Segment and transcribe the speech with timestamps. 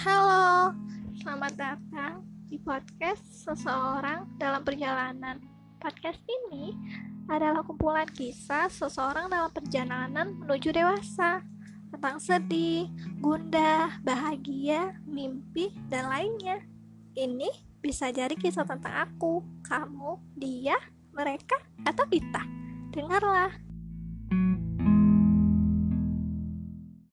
[0.00, 0.72] Halo,
[1.20, 5.36] selamat datang di podcast Seseorang dalam Perjalanan.
[5.76, 6.72] Podcast ini
[7.28, 11.44] adalah kumpulan kisah seseorang dalam perjalanan menuju dewasa
[11.92, 12.88] tentang sedih,
[13.20, 16.64] gundah, bahagia, mimpi, dan lainnya.
[17.12, 17.52] Ini
[17.84, 20.80] bisa jadi kisah tentang aku, kamu, dia,
[21.12, 22.40] mereka, atau kita.
[22.96, 23.71] Dengarlah.